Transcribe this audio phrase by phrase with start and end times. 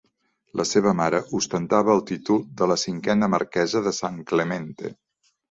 [0.59, 4.95] La seva mare ostentava el títol de la cinquena Marquesa de San Clemente.